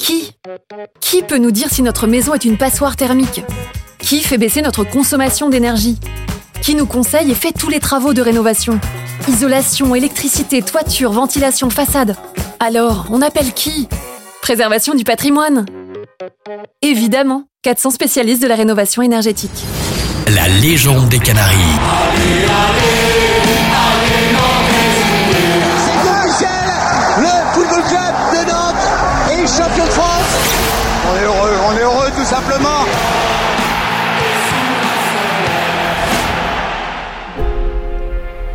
[0.00, 0.32] Qui?
[1.00, 3.44] Qui peut nous dire si notre maison est une passoire thermique?
[3.98, 5.98] Qui fait baisser notre consommation d'énergie?
[6.62, 8.80] Qui nous conseille et fait tous les travaux de rénovation?
[9.28, 12.16] Isolation, électricité, toiture, ventilation, façade.
[12.60, 13.88] Alors, on appelle qui?
[14.40, 15.66] Préservation du patrimoine
[16.80, 19.50] Évidemment, 400 spécialistes de la rénovation énergétique.
[20.34, 21.78] La légende des Canaries.
[29.62, 32.86] On est heureux, on est heureux tout simplement.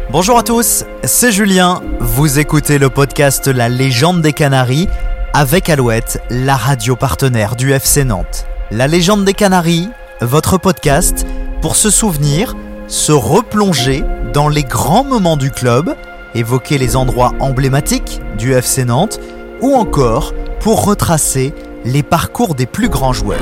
[0.09, 1.83] Bonjour à tous, c'est Julien.
[1.99, 4.87] Vous écoutez le podcast La légende des Canaries
[5.33, 8.47] avec Alouette, la radio partenaire du FC Nantes.
[8.71, 9.89] La légende des Canaries,
[10.21, 11.27] votre podcast
[11.61, 12.55] pour se souvenir,
[12.87, 15.95] se replonger dans les grands moments du club,
[16.33, 19.19] évoquer les endroits emblématiques du FC Nantes
[19.61, 23.39] ou encore pour retracer les parcours des plus grands joueurs.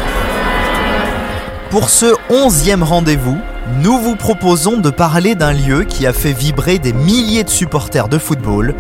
[1.70, 3.38] Pour ce onzième rendez-vous,
[3.82, 8.10] nous vous proposons de parler d'un lieu qui a fait vibrer des milliers de supporters
[8.10, 8.76] de football,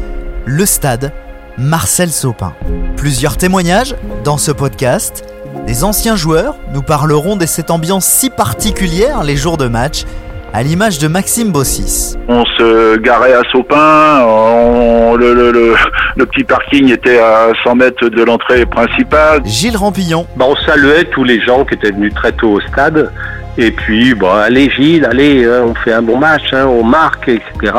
[0.45, 1.11] le stade
[1.57, 2.53] Marcel Sopin.
[2.97, 5.23] Plusieurs témoignages dans ce podcast.
[5.65, 10.05] Des anciens joueurs nous parleront de cette ambiance si particulière les jours de match,
[10.53, 12.15] à l'image de Maxime Bossis.
[12.27, 15.75] On se garait à Sopin, on- le, le- le-
[16.15, 19.41] le petit parking était à 100 mètres de l'entrée principale.
[19.45, 23.11] Gilles Rampillon, Bah, on saluait tous les gens qui étaient venus très tôt au stade.
[23.57, 27.27] Et puis, bah, allez Gilles, allez, hein, on fait un bon match, hein, on marque,
[27.29, 27.73] etc.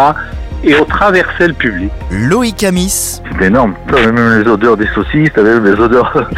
[0.64, 1.91] Et on traversait le public.
[2.11, 3.75] Loïc Amis, C'était énorme.
[3.89, 6.28] T'avais même les odeurs des saucisses, t'avais même les odeurs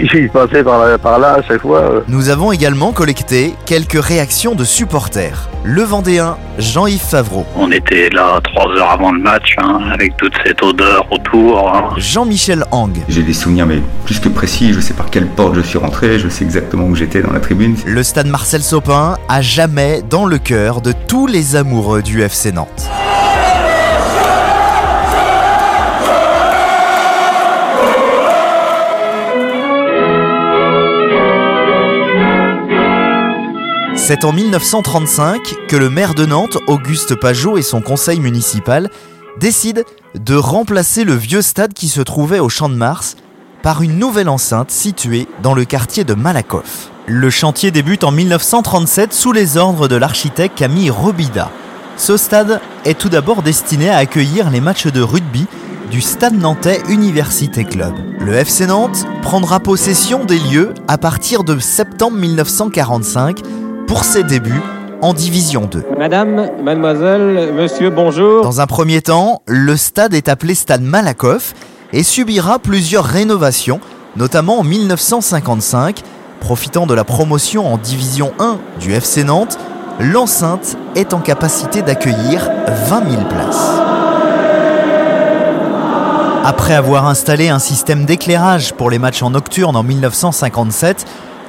[0.00, 2.02] qui passaient par là, par là à chaque fois.
[2.08, 5.48] nous avons également collecté quelques réactions de supporters.
[5.64, 10.34] Le Vendéen, Jean-Yves Favreau, On était là trois heures avant le match, hein, avec toute
[10.44, 11.68] cette odeur autour.
[11.74, 11.94] hein.
[11.96, 15.60] Jean-Michel Hang, J'ai des souvenirs mais plus que précis, je sais par quelle porte je
[15.62, 17.76] suis rentré, je sais exactement où j'étais dans la tribune.
[17.86, 22.52] le stade Marcel Sopin, à jamais dans le cœur de tous les amoureux du FC
[22.52, 22.88] Nantes.
[34.08, 38.88] C'est en 1935 que le maire de Nantes, Auguste Pajot, et son conseil municipal
[39.40, 39.82] décident
[40.14, 43.16] de remplacer le vieux stade qui se trouvait au Champ de Mars
[43.64, 46.92] par une nouvelle enceinte située dans le quartier de Malakoff.
[47.08, 51.50] Le chantier débute en 1937 sous les ordres de l'architecte Camille Robida.
[51.96, 55.46] Ce stade est tout d'abord destiné à accueillir les matchs de rugby
[55.90, 57.94] du Stade Nantais Université Club.
[58.20, 63.42] Le FC Nantes prendra possession des lieux à partir de septembre 1945
[63.86, 64.62] pour ses débuts
[65.02, 65.84] en Division 2.
[65.98, 68.42] Madame, mademoiselle, monsieur, bonjour.
[68.42, 71.54] Dans un premier temps, le stade est appelé Stade Malakoff
[71.92, 73.80] et subira plusieurs rénovations,
[74.16, 76.02] notamment en 1955.
[76.40, 79.58] Profitant de la promotion en Division 1 du FC Nantes,
[80.00, 82.50] l'enceinte est en capacité d'accueillir
[82.88, 83.70] 20 000 places.
[86.44, 91.04] Après avoir installé un système d'éclairage pour les matchs en nocturne en 1957,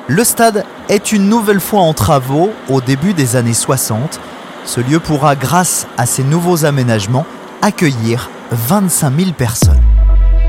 [0.08, 4.22] le stade est une nouvelle fois en travaux au début des années 60.
[4.64, 7.26] Ce lieu pourra, grâce à ces nouveaux aménagements,
[7.62, 9.82] accueillir 25 000 personnes.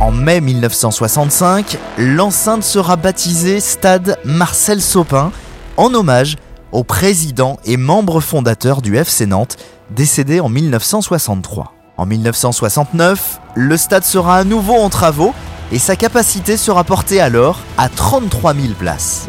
[0.01, 5.33] En mai 1965, l'enceinte sera baptisée Stade Marcel Sopin
[5.77, 6.37] en hommage
[6.71, 9.57] au président et membre fondateur du FC Nantes,
[9.91, 11.73] décédé en 1963.
[11.97, 15.35] En 1969, le stade sera à nouveau en travaux
[15.73, 19.27] et sa capacité sera portée alors à 33 000 places.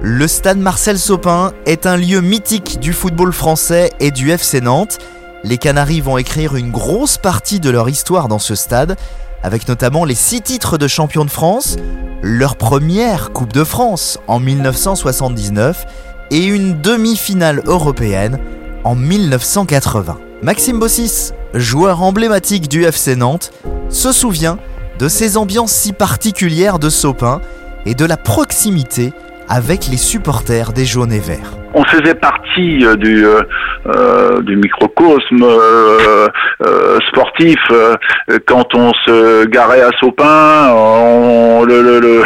[0.00, 4.98] Le stade Marcel Sopin est un lieu mythique du football français et du FC Nantes.
[5.44, 8.96] Les Canaries vont écrire une grosse partie de leur histoire dans ce stade,
[9.42, 11.76] avec notamment les six titres de champion de France,
[12.22, 15.86] leur première Coupe de France en 1979
[16.30, 18.38] et une demi-finale européenne
[18.84, 20.18] en 1980.
[20.42, 23.52] Maxime Bossis, joueur emblématique du FC Nantes,
[23.88, 24.58] se souvient
[24.98, 27.40] de ces ambiances si particulières de Sopin
[27.86, 29.12] et de la proximité
[29.48, 31.56] avec les supporters des jaunes et verts.
[31.74, 33.42] On faisait partie euh, du, euh,
[33.86, 35.44] euh, du microcosme
[37.08, 37.58] sportif.
[38.46, 42.22] quand on se garait à Sopin, le,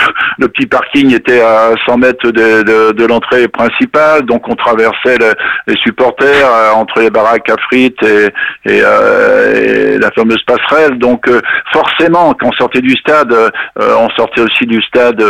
[0.48, 5.34] petit parking était à 100 mètres de, l'entrée principale, donc on traversait le-
[5.66, 6.46] les supporters
[6.76, 8.28] entre les baraques à frites et,
[8.70, 10.98] et, la fameuse passerelle.
[10.98, 11.28] Donc
[11.72, 13.34] forcément, quand on sortait du stade,
[13.78, 15.22] on sortait aussi du stade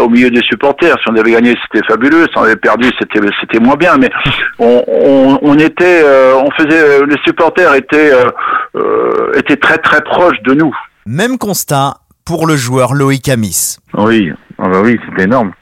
[0.00, 0.96] au milieu des supporters.
[1.02, 2.24] Si on avait gagné, c'était fabuleux.
[2.24, 3.96] Si on avait perdu, c'était c'était moins bien.
[3.98, 4.10] Mais
[4.58, 8.30] on, on, on était, euh, on faisait, les supporters étaient euh,
[8.76, 10.74] euh, étaient très très proches de nous.
[11.06, 11.94] Même constat
[12.24, 13.78] pour le joueur Loïc Amis.
[13.94, 15.52] Oui, ah bah oui, c'était énorme.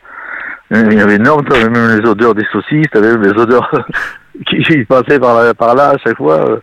[0.71, 3.71] Il y avait énorme, t'avais même les odeurs des saucisses, t'avais même les odeurs
[4.47, 6.61] qui passaient par là, par là à chaque fois.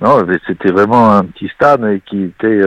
[0.00, 2.62] Non, c'était vraiment un petit stade qui était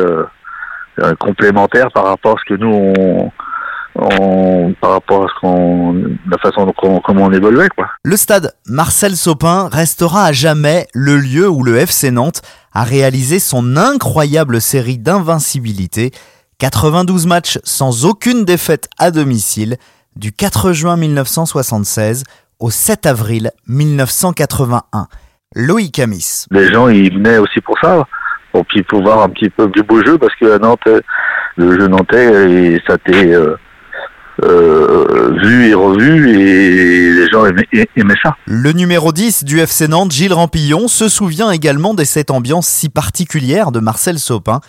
[0.99, 3.31] euh, complémentaire par rapport à ce que nous on,
[3.95, 5.93] on, par rapport à ce qu'on,
[6.29, 7.89] la façon dont on, comment on évoluait, quoi.
[8.03, 12.41] Le stade Marcel Sopin restera à jamais le lieu où le FC Nantes
[12.73, 16.11] a réalisé son incroyable série d'invincibilité.
[16.59, 19.77] 92 matchs sans aucune défaite à domicile
[20.15, 22.23] du 4 juin 1976
[22.59, 25.07] au 7 avril 1981.
[25.55, 26.45] Loïc Amis.
[26.51, 28.07] Les gens, ils venaient aussi pour ça,
[28.51, 30.87] pour, pour voir un petit peu du beau jeu, parce que à Nantes,
[31.57, 33.55] le jeu nantais, ça t'est euh,
[34.41, 38.35] vu et revu et les gens aimaient, ça.
[38.45, 42.89] Le numéro 10 du FC Nantes, Gilles Rampillon, se souvient également de cette ambiance si
[42.89, 44.61] particulière de Marcel Sopin,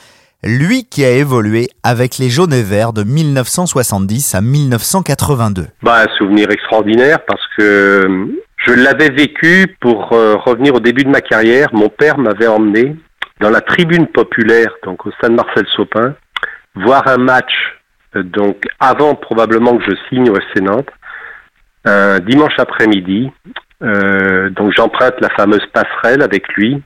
[0.43, 5.67] lui qui a évolué avec les jaunes et verts de 1970 à 1982.
[5.83, 8.37] Bah, un souvenir extraordinaire parce que
[8.67, 11.69] je l'avais vécu pour euh, revenir au début de ma carrière.
[11.73, 12.97] Mon père m'avait emmené
[13.41, 16.15] dans la tribune populaire, donc au stade Marcel Sopin,
[16.75, 17.53] voir un match
[18.23, 20.91] donc avant probablement que je signe au FC Nantes,
[21.85, 23.31] un dimanche après-midi.
[23.83, 26.83] Euh, donc j'emprunte la fameuse passerelle avec lui,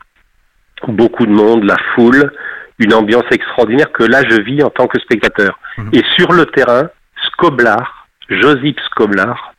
[0.89, 2.33] beaucoup de monde, la foule,
[2.79, 5.59] une ambiance extraordinaire que là je vis en tant que spectateur.
[5.77, 5.91] Mhm.
[5.93, 6.89] Et sur le terrain,
[7.27, 9.55] Scoblar, Josip Scoblar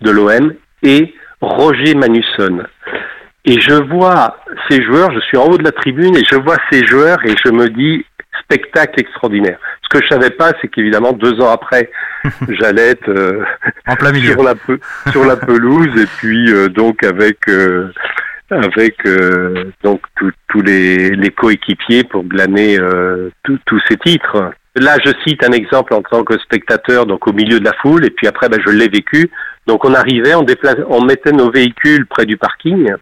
[0.00, 2.64] de l'OM et Roger Manusson.
[3.44, 4.38] Et je vois
[4.68, 7.34] ces joueurs, je suis en haut de la tribune et je vois ces joueurs et
[7.44, 8.04] je me dis
[8.40, 9.58] spectacle extraordinaire.
[9.92, 11.90] Ce que je savais pas, c'est qu'évidemment deux ans après,
[12.48, 13.44] j'allais être euh,
[13.86, 14.32] en plein milieu.
[14.32, 14.54] sur la
[15.10, 17.92] sur la pelouse et puis euh, donc avec euh,
[18.50, 18.96] avec
[19.82, 20.02] donc
[20.48, 22.78] tous les, les coéquipiers pour glaner
[23.44, 24.52] tous ces titres.
[24.76, 28.04] Là, je cite un exemple en tant que spectateur, donc au milieu de la foule,
[28.04, 29.30] et puis après, ben, je l'ai vécu.
[29.66, 32.92] Donc, on arrivait, on, déplaçait, on mettait nos véhicules près du parking,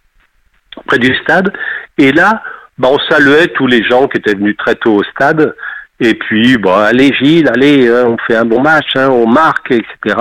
[0.87, 1.53] près du stade,
[1.99, 2.43] et là,
[2.79, 5.55] bah, on saluait tous les gens qui étaient venus très tôt au stade.
[6.00, 9.70] Et puis, bah, allez Gilles, allez, hein, on fait un bon match, hein, on marque,
[9.70, 10.17] etc.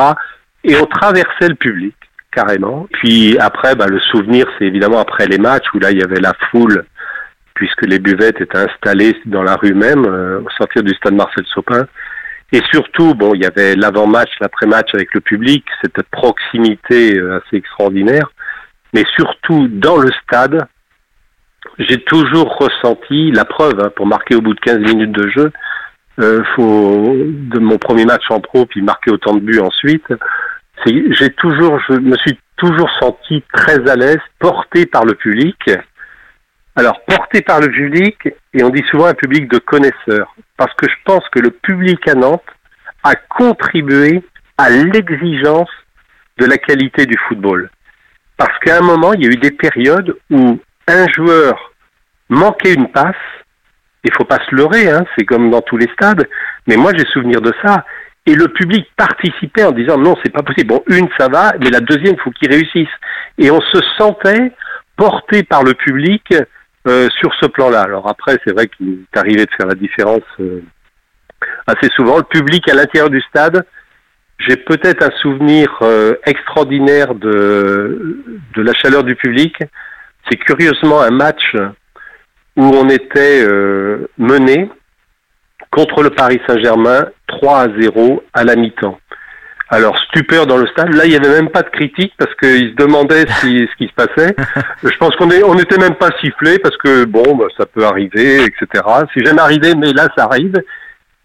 [0.65, 1.95] Et on traversait le public,
[2.33, 2.87] carrément.
[2.91, 6.19] Puis après, bah, le souvenir, c'est évidemment après les matchs, où là, il y avait
[6.19, 6.83] la foule,
[7.53, 11.45] puisque les buvettes étaient installées dans la rue même, euh, au sortir du stade Marcel
[11.53, 11.87] Sopin.
[12.51, 17.55] Et surtout, bon, il y avait l'avant-match, l'après-match avec le public, cette proximité euh, assez
[17.55, 18.31] extraordinaire.
[18.93, 20.67] Mais surtout, dans le stade,
[21.79, 25.51] j'ai toujours ressenti la preuve hein, pour marquer au bout de 15 minutes de jeu.
[26.19, 30.05] Euh, faut de mon premier match en pro puis marquer autant de buts ensuite.
[30.85, 35.57] J'ai toujours, je me suis toujours senti très à l'aise, porté par le public.
[36.75, 40.89] Alors porté par le public et on dit souvent un public de connaisseurs parce que
[40.89, 42.43] je pense que le public à Nantes
[43.03, 44.21] a contribué
[44.57, 45.69] à l'exigence
[46.37, 47.69] de la qualité du football.
[48.35, 51.69] Parce qu'à un moment, il y a eu des périodes où un joueur
[52.29, 53.15] manquait une passe,
[54.03, 56.27] il faut pas se leurrer, hein, c'est comme dans tous les stades,
[56.67, 57.85] mais moi j'ai souvenir de ça.
[58.25, 60.67] Et le public participait en disant non, c'est pas possible.
[60.67, 62.89] Bon, une ça va, mais la deuxième, faut qu'il réussisse.
[63.37, 64.51] Et on se sentait
[64.95, 66.23] porté par le public
[66.87, 67.81] euh, sur ce plan-là.
[67.81, 70.61] Alors après, c'est vrai qu'il est arrivé de faire la différence euh,
[71.65, 72.17] assez souvent.
[72.17, 73.65] Le public à l'intérieur du stade,
[74.37, 78.23] j'ai peut-être un souvenir euh, extraordinaire de,
[78.56, 79.56] de la chaleur du public.
[80.30, 81.56] C'est curieusement un match
[82.59, 84.69] où on était euh, mené
[85.71, 88.99] contre le Paris Saint-Germain 3 à 0 à la mi-temps.
[89.69, 90.94] Alors stupeur dans le stade.
[90.94, 93.87] Là, il n'y avait même pas de critique parce qu'ils se demandaient si, ce qui
[93.87, 94.35] se passait.
[94.83, 98.44] Je pense qu'on on n'était même pas sifflé parce que bon, bah, ça peut arriver,
[98.44, 98.83] etc.
[99.13, 100.54] C'est jamais arrivé, mais là, ça arrive.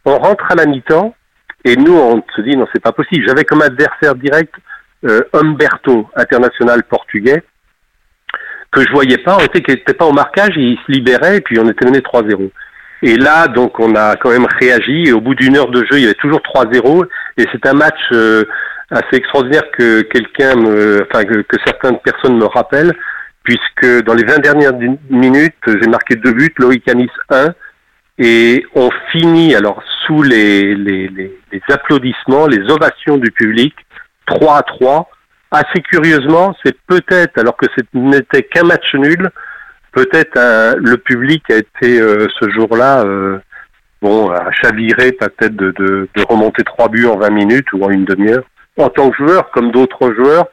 [0.04, 1.16] On rentre à la mi-temps
[1.64, 3.26] et nous, on se dit non, c'est pas possible.
[3.26, 4.54] J'avais comme adversaire direct
[5.04, 7.42] euh, Humberto, international portugais,
[8.74, 9.36] que je voyais pas.
[9.40, 12.00] On était qu'il n'était pas au marquage, il se libérait et puis on était mené
[12.00, 12.50] 3-0.
[13.02, 15.04] Et là, donc, on a quand même réagi.
[15.06, 17.06] Et au bout d'une heure de jeu, il y avait toujours 3-0.
[17.36, 18.44] Et c'est un match euh,
[18.90, 22.94] assez extraordinaire que quelqu'un me, enfin, que, certaines personnes me rappellent,
[23.42, 24.72] puisque dans les 20 dernières
[25.10, 27.52] minutes, j'ai marqué deux buts, Loïc Anis 1.
[28.18, 33.74] Et on finit, alors, sous les, les, les, applaudissements, les ovations du public,
[34.26, 35.10] 3 à 3
[35.54, 39.30] assez curieusement, c'est peut-être, alors que ce n'était qu'un match nul,
[39.92, 43.38] peut-être le public a été euh, ce jour-là, euh,
[44.02, 47.90] bon, à chavirer peut-être de, de, de, remonter trois buts en 20 minutes ou en
[47.90, 48.44] une demi-heure.
[48.76, 50.46] En tant que joueur, comme d'autres joueurs,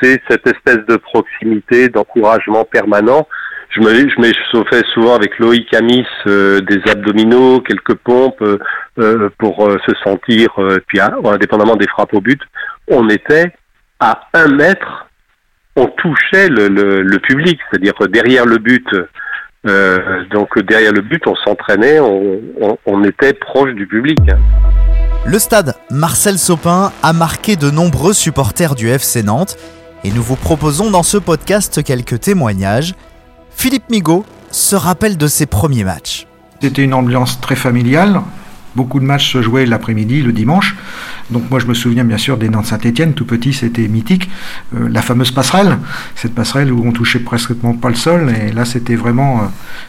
[0.00, 3.26] c'est cette espèce de proximité, d'encouragement permanent.
[3.70, 8.44] je me, je me fais souvent avec Loïc Amis des abdominaux, quelques pompes
[9.38, 10.50] pour se sentir,
[10.86, 12.40] puis hein, indépendamment des frappes au but,
[12.88, 13.52] on était
[14.02, 15.06] à un mètre,
[15.76, 18.84] on touchait le, le, public, c'est-à-dire derrière le but.
[20.32, 24.18] donc derrière le but, on s'entraînait, on, on, était proche du public.
[25.24, 29.56] Le stade Marcel Sopin a marqué de nombreux supporters du FC Nantes
[30.02, 32.94] et nous vous proposons dans ce podcast quelques témoignages.
[33.50, 36.26] Philippe Migaud se rappelle de ses premiers matchs.
[36.60, 38.20] C'était une ambiance très familiale.
[38.74, 40.74] Beaucoup de matchs se jouaient l'après-midi, le dimanche.
[41.32, 44.30] Donc moi je me souviens bien sûr des Nantes Saint-Etienne, tout petit c'était mythique.
[44.76, 45.78] Euh, la fameuse passerelle,
[46.14, 49.42] cette passerelle où on touchait presque pas le sol, et là c'était vraiment, euh,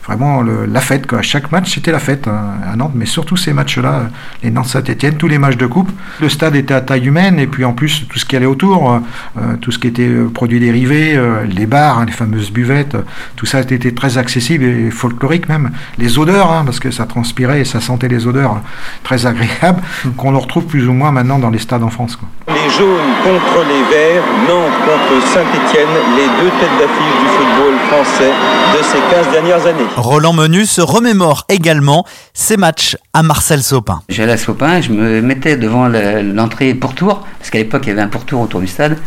[0.06, 1.06] vraiment la fête.
[1.06, 1.22] Quoi.
[1.22, 4.10] Chaque match c'était la fête hein, à Nantes, mais surtout ces matchs-là,
[4.42, 5.92] les Nantes Saint-Etienne, tous les matchs de coupe.
[6.22, 9.02] Le stade était à taille humaine, et puis en plus tout ce qui allait autour,
[9.38, 11.20] euh, tout ce qui était produits dérivés,
[11.50, 12.96] les bars, hein, les fameuses buvettes,
[13.36, 15.72] tout ça était très accessible et folklorique même.
[15.98, 18.62] Les odeurs, hein, parce que ça transpirait et ça sentait les odeurs
[19.04, 19.82] très agréables,
[20.16, 22.18] qu'on retrouve plus ou moins maintenant dans les stades en France.
[22.48, 25.88] Les jaunes contre les verts, Nantes contre Saint-Etienne,
[26.18, 28.32] les deux têtes d'affiche du football français
[28.78, 29.88] de ces 15 dernières années.
[29.98, 34.02] Roland Menu se remémore également ses matchs à Marcel Sopin.
[34.10, 38.02] J'allais à Sopin, je me mettais devant l'entrée pourtour, parce qu'à l'époque il y avait
[38.02, 38.98] un pourtour autour du stade,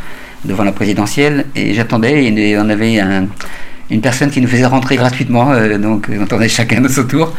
[0.45, 3.01] devant la présidentielle, et j'attendais, et on avait
[3.91, 7.33] une personne qui nous faisait rentrer gratuitement, euh, donc on attendait chacun de son tour.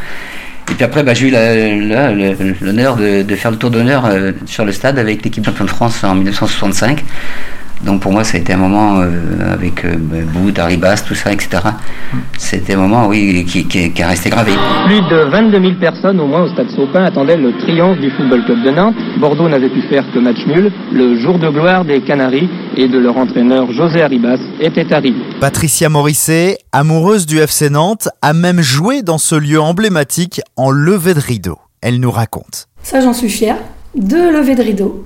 [0.70, 4.72] Et puis après, bah, j'ai eu l'honneur de, faire le tour d'honneur euh, sur le
[4.72, 7.04] stade avec l'équipe champion de France en 1965.
[7.84, 11.32] Donc pour moi, ça a été un moment euh, avec euh, Bout, Arribas, tout ça,
[11.32, 11.62] etc.
[12.36, 14.52] C'était un moment, oui, qui, qui, qui, a resté gravé.
[14.86, 18.44] Plus de 22 000 personnes, au moins au stade Saupin, attendaient le triomphe du Football
[18.44, 18.96] Club de Nantes.
[19.18, 20.72] Bordeaux n'avait pu faire que match nul.
[20.92, 25.20] Le jour de gloire des Canaries et de leur entraîneur José Arribas était arrivé.
[25.40, 31.14] Patricia Morisset, amoureuse du FC Nantes, a même joué dans ce lieu emblématique en levée
[31.14, 31.58] de rideau.
[31.80, 32.66] Elle nous raconte.
[32.82, 33.56] Ça, j'en suis fière.
[33.94, 35.04] Deux levées de rideau.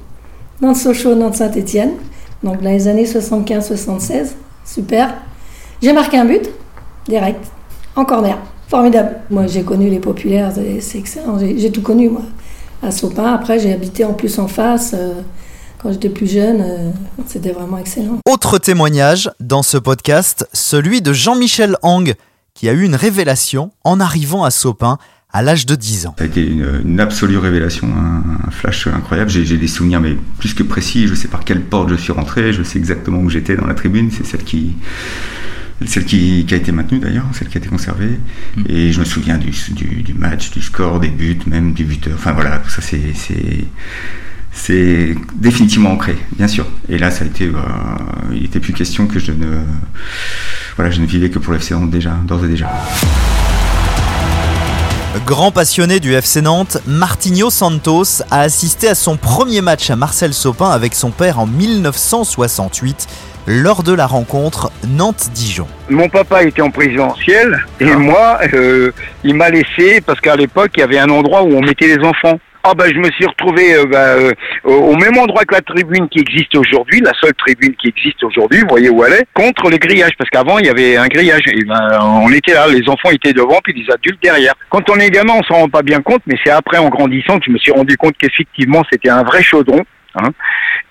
[0.63, 1.91] Nantes Sochaux, Nantes Saint-Étienne
[2.43, 4.33] donc dans les années 75-76.
[4.65, 5.15] Super.
[5.83, 6.49] J'ai marqué un but,
[7.07, 7.45] direct,
[7.97, 8.39] en corner.
[8.69, 9.17] Formidable.
[9.31, 11.39] Moi, j'ai connu les populaires, c'est excellent.
[11.39, 12.23] J'ai tout connu, moi.
[12.83, 14.95] À Sopin, après, j'ai habité en plus en face.
[14.95, 15.21] Euh,
[15.81, 16.91] quand j'étais plus jeune, euh,
[17.27, 18.19] c'était vraiment excellent.
[18.29, 22.15] Autre témoignage dans ce podcast, celui de Jean-Michel Hang,
[22.55, 24.99] qui a eu une révélation en arrivant à Sopin
[25.33, 26.15] à l'âge de 10 ans.
[26.19, 29.31] Ça a été une, absolue révélation, un, flash incroyable.
[29.31, 31.09] J'ai des souvenirs, mais plus que précis.
[31.09, 33.75] Je sais par quelle porte je suis rentré, je sais exactement où j'étais dans la
[33.75, 34.11] tribune.
[34.11, 34.77] C'est celle qui,
[35.87, 38.19] celle qui, a été maintenue d'ailleurs, celle qui a été conservée.
[38.57, 38.63] Mm.
[38.69, 39.53] Et je me souviens du,
[40.03, 42.15] du, match, du score, des buts, même du buteur.
[42.15, 42.83] Enfin voilà, tout ça
[44.55, 46.67] c'est définitivement ancré, bien sûr.
[46.91, 47.53] Et là, ça a été, euh,
[48.33, 49.47] il n'était plus question que je ne,
[50.77, 52.71] voilà, je ne vivais que pour l'FC déjà, d'ores et déjà.
[55.21, 60.33] Grand passionné du FC Nantes, Martinho Santos a assisté à son premier match à Marcel
[60.33, 63.09] Sopin avec son père en 1968
[63.47, 65.67] lors de la rencontre Nantes-Dijon.
[65.91, 67.99] Mon papa était en présentiel et ah.
[67.99, 68.91] moi, euh,
[69.23, 72.03] il m'a laissé parce qu'à l'époque, il y avait un endroit où on mettait les
[72.03, 72.39] enfants.
[72.65, 74.33] Ah ben je me suis retrouvé euh, bah, euh,
[74.65, 78.61] au même endroit que la tribune qui existe aujourd'hui, la seule tribune qui existe aujourd'hui,
[78.61, 81.43] vous voyez où elle est, contre le grillage, parce qu'avant il y avait un grillage.
[81.49, 84.55] Et ben, on était là, les enfants étaient devant, puis les adultes derrière.
[84.71, 87.39] Quand on est gamin, on s'en rend pas bien compte, mais c'est après en grandissant
[87.41, 89.81] que je me suis rendu compte qu'effectivement c'était un vrai chaudron.
[90.15, 90.29] Hein.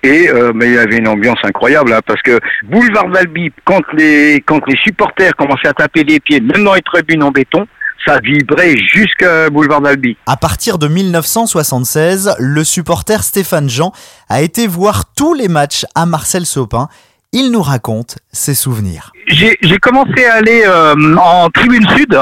[0.03, 3.83] Et euh, mais il y avait une ambiance incroyable hein, parce que boulevard Valby, quand
[3.93, 7.65] les quand les supporters commençaient à taper des pieds, même dans les tribunes en béton,
[8.05, 10.17] ça vibrait jusqu'à Boulevard d'Albi.
[10.25, 13.91] À partir de 1976, le supporter Stéphane Jean
[14.29, 16.87] a été voir tous les matchs à Marcel Sopin.
[17.33, 19.13] Il nous raconte ses souvenirs.
[19.27, 22.17] J'ai commencé à aller euh, en tribune sud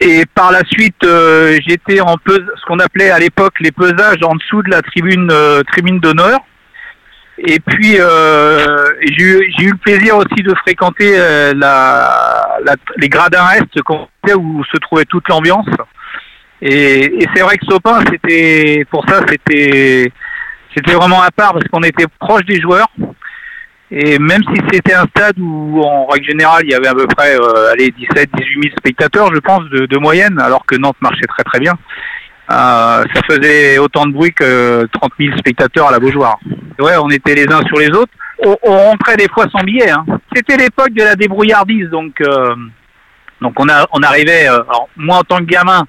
[0.00, 4.36] et par la suite euh, j'étais en ce qu'on appelait à l'époque les pesages en
[4.36, 6.38] dessous de la tribune euh, tribune d'honneur.
[7.44, 12.54] Et puis, euh, j'ai eu le plaisir aussi de fréquenter euh, la,
[12.98, 15.66] les gradins est où se trouvait toute l'ambiance.
[16.60, 20.12] Et, c'est vrai que Sopin, c'était pour ça, c'était
[20.94, 22.90] vraiment à part parce qu'on était proche des joueurs.
[23.90, 27.06] Et même si c'était un stade où, en règle générale, il y avait à peu
[27.08, 31.26] près euh, allez, 17, 18 000 spectateurs, je pense, de moyenne, alors que Nantes marchait
[31.26, 31.74] très très bien,
[32.52, 36.38] euh, ça faisait autant de bruit que 30 000 spectateurs à la Beaujoire
[36.82, 38.12] ouais, on était les uns sur les autres.
[38.44, 39.90] On, rentrait des fois sans billet.
[39.90, 40.04] Hein.
[40.34, 42.54] C'était l'époque de la débrouillardise, donc euh,
[43.40, 44.48] donc on a on arrivait.
[44.48, 44.60] Euh,
[44.96, 45.84] moi en tant que gamin,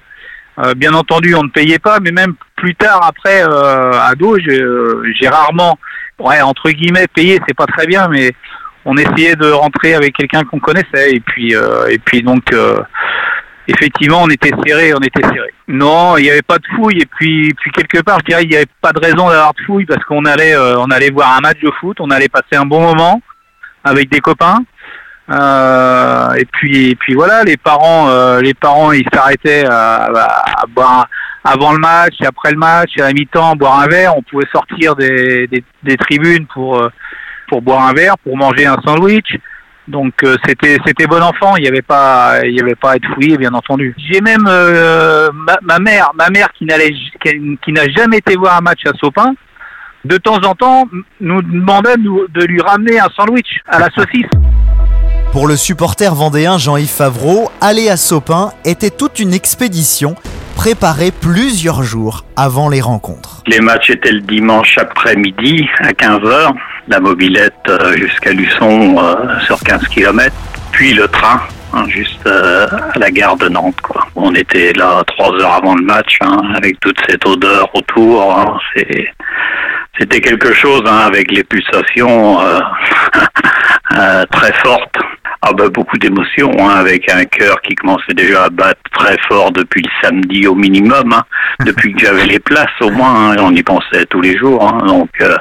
[0.60, 5.78] euh, bien entendu, on ne payait pas, mais même plus tard après ado, j'ai rarement,
[6.20, 8.32] ouais entre guillemets payé, c'est pas très bien, mais
[8.84, 12.54] on essayait de rentrer avec quelqu'un qu'on connaissait et puis et puis donc
[13.68, 15.52] effectivement on était serré, on était serré.
[15.68, 18.50] Non, il n'y avait pas de fouille et puis puis quelque part je dirais il
[18.50, 21.36] n'y avait pas de raison d'avoir de fouille parce qu'on allait euh, on allait voir
[21.36, 23.20] un match de foot, on allait passer un bon moment
[23.82, 24.58] avec des copains.
[25.30, 30.10] Euh, et puis et puis voilà, les parents euh, les parents ils s'arrêtaient à,
[30.68, 31.06] boire
[31.42, 34.16] avant le match après le match à mi-temps boire un verre.
[34.16, 35.48] On pouvait sortir des,
[35.82, 36.86] des, tribunes pour
[37.48, 39.38] pour boire un verre, pour manger un sandwich.
[39.86, 42.96] Donc euh, c'était c'était bon enfant, il n'y avait pas il y avait pas à
[42.96, 43.94] être fouillé bien entendu.
[43.98, 45.28] J'ai même euh,
[45.62, 49.34] ma, mère ma mère qui n'allait qui, n'a jamais été voir un match à Sopin,
[50.04, 50.88] de temps en temps
[51.20, 54.30] nous demandait de, de lui ramener un sandwich à la saucisse.
[55.34, 60.14] Pour le supporter vendéen Jean-Yves Favreau, aller à Sopin était toute une expédition
[60.54, 63.42] préparée plusieurs jours avant les rencontres.
[63.48, 66.52] Les matchs étaient le dimanche après-midi à 15h,
[66.86, 70.32] la mobilette euh, jusqu'à Luçon euh, sur 15 km,
[70.70, 71.40] puis le train
[71.72, 73.74] hein, juste euh, à la gare de Nantes.
[74.14, 78.38] On était là trois heures avant le match hein, avec toute cette odeur autour.
[78.38, 78.56] hein,
[79.98, 82.38] C'était quelque chose avec les pulsations
[84.30, 84.93] très fortes.
[85.64, 89.80] Bah, beaucoup d'émotions, hein, avec un cœur qui commençait déjà à battre très fort depuis
[89.82, 91.22] le samedi au minimum, hein,
[91.64, 94.84] depuis que j'avais les places au moins, hein, on y pensait tous les jours, hein,
[94.86, 95.34] donc euh,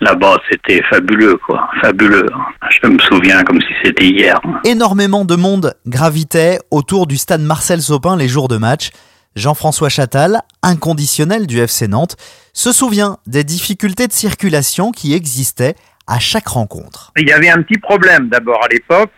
[0.00, 2.26] là-bas c'était fabuleux, quoi, fabuleux.
[2.34, 2.68] hein.
[2.82, 4.40] Je me souviens comme si c'était hier.
[4.44, 4.60] hein.
[4.64, 8.90] Énormément de monde gravitait autour du stade Marcel Sopin les jours de match.
[9.36, 12.16] Jean-François Chatal, inconditionnel du FC Nantes,
[12.52, 15.76] se souvient des difficultés de circulation qui existaient
[16.08, 17.12] à chaque rencontre.
[17.16, 19.12] Il y avait un petit problème d'abord à l'époque,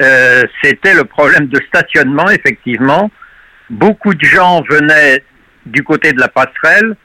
[0.00, 3.10] euh, c'était le problème de stationnement, effectivement.
[3.68, 5.22] Beaucoup de gens venaient
[5.66, 6.96] du côté de la passerelle.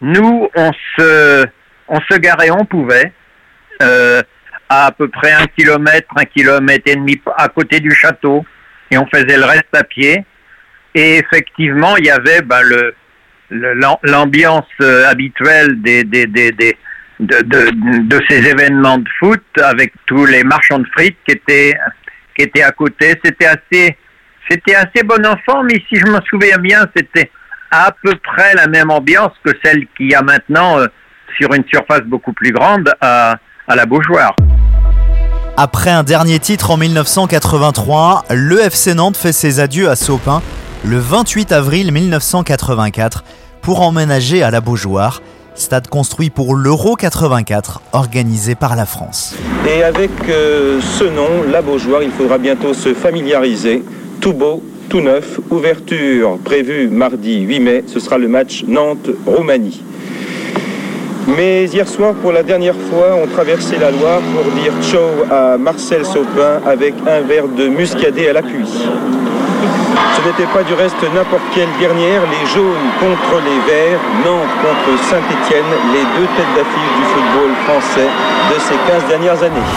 [0.00, 1.46] Nous, on se,
[1.88, 3.12] on se garait, on pouvait,
[3.82, 4.20] euh,
[4.68, 8.44] à à peu près un kilomètre, un kilomètre et demi à côté du château,
[8.90, 10.24] et on faisait le reste à pied.
[10.94, 12.94] Et effectivement, il y avait bah, le,
[13.50, 16.76] le- l'am- l'ambiance euh, habituelle des, des, des, des-
[17.20, 21.76] de, de, de ces événements de foot avec tous les marchands de frites qui étaient,
[22.36, 23.18] qui étaient à côté.
[23.22, 23.46] C'était
[24.74, 27.30] assez, bon enfant, mais si je me souviens bien, c'était
[27.70, 30.86] à peu près la même ambiance que celle qu'il y a maintenant euh,
[31.38, 33.36] sur une surface beaucoup plus grande à,
[33.68, 34.36] la Beaujoire.
[35.56, 40.42] Après un dernier titre en 1983, le FC Nantes fait ses adieux à Sopin
[40.84, 43.24] le 28 avril 1984
[43.62, 45.22] pour emménager à la Beaujoire,
[45.54, 49.36] stade construit pour l'Euro 84 organisé par la France.
[49.68, 53.82] Et avec euh, ce nom, la Beaujoire, il faudra bientôt se familiariser.
[54.20, 59.82] Tout beau, tout neuf, ouverture prévue mardi 8 mai, ce sera le match Nantes-Roumanie.
[61.26, 65.56] Mais hier soir, pour la dernière fois, on traversait la Loire pour dire ciao à
[65.56, 68.68] Marcel Sopin avec un verre de muscadet à l'appui.
[70.16, 75.02] Ce n'était pas du reste n'importe quelle dernière, les jaunes contre les verts, Nantes contre
[75.10, 78.08] Saint-Étienne, les deux têtes d'affiche du football français
[78.50, 79.68] de ces 15 dernières années.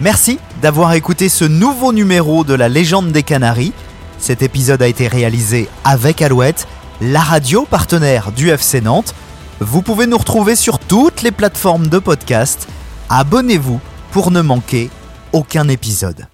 [0.00, 3.72] Merci d'avoir écouté ce nouveau numéro de la légende des Canaries.
[4.18, 6.66] Cet épisode a été réalisé avec Alouette,
[7.00, 9.14] la radio partenaire du FC Nantes.
[9.60, 12.66] Vous pouvez nous retrouver sur toutes les plateformes de podcast.
[13.10, 14.90] Abonnez-vous pour ne manquer
[15.32, 16.26] aucun épisode.